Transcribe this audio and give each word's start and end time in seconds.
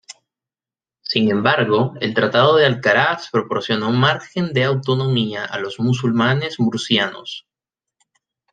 Sin 1.03 1.29
embargo, 1.29 1.93
el 2.01 2.15
tratado 2.15 2.55
de 2.55 2.65
Alcaraz 2.65 3.29
proporcionó 3.29 3.91
margen 3.91 4.51
de 4.51 4.63
autonomía 4.63 5.45
a 5.45 5.59
los 5.59 5.79
musulmanes 5.79 6.59
murcianos. 6.59 7.45